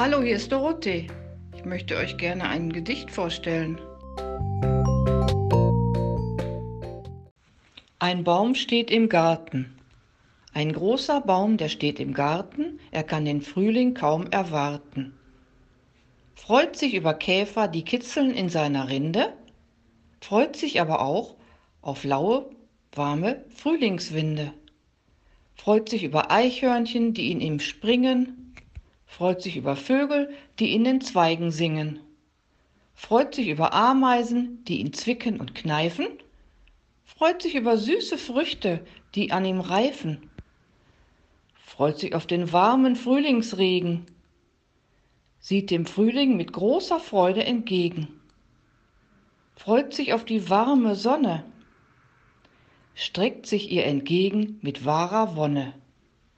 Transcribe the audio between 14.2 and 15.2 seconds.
erwarten.